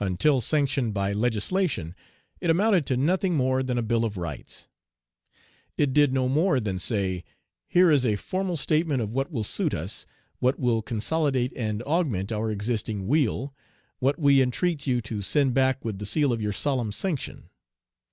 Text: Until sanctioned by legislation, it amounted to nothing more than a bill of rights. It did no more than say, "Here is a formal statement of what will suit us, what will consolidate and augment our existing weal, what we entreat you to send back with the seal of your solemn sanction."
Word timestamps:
Until 0.00 0.40
sanctioned 0.40 0.94
by 0.94 1.12
legislation, 1.12 1.94
it 2.40 2.50
amounted 2.50 2.86
to 2.86 2.96
nothing 2.96 3.36
more 3.36 3.62
than 3.62 3.78
a 3.78 3.84
bill 3.84 4.04
of 4.04 4.16
rights. 4.16 4.66
It 5.76 5.92
did 5.92 6.12
no 6.12 6.28
more 6.28 6.58
than 6.58 6.80
say, 6.80 7.22
"Here 7.68 7.88
is 7.88 8.04
a 8.04 8.16
formal 8.16 8.56
statement 8.56 9.00
of 9.00 9.14
what 9.14 9.30
will 9.30 9.44
suit 9.44 9.72
us, 9.72 10.06
what 10.40 10.58
will 10.58 10.82
consolidate 10.82 11.52
and 11.54 11.84
augment 11.84 12.32
our 12.32 12.50
existing 12.50 13.06
weal, 13.06 13.54
what 14.00 14.18
we 14.18 14.42
entreat 14.42 14.88
you 14.88 15.00
to 15.02 15.22
send 15.22 15.54
back 15.54 15.84
with 15.84 16.00
the 16.00 16.04
seal 16.06 16.32
of 16.32 16.42
your 16.42 16.52
solemn 16.52 16.90
sanction." 16.90 17.48